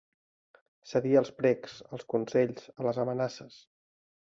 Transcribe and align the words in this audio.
Cedir 0.93 1.11
als 1.21 1.29
precs, 1.43 1.77
als 1.97 2.09
consells, 2.15 2.67
a 2.79 2.91
les 2.91 3.05
amenaces. 3.07 3.65